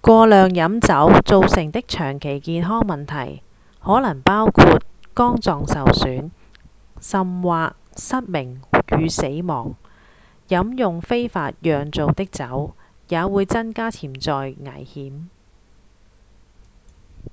[0.00, 3.44] 過量飲酒造成的長期健康問題
[3.80, 4.80] 可能包括
[5.14, 6.32] 肝臟受損
[7.00, 8.60] 甚或失明
[8.98, 9.76] 與死亡
[10.48, 12.74] 飲用非法釀造的酒
[13.08, 14.36] 也會增加潛在
[14.72, 15.28] 危險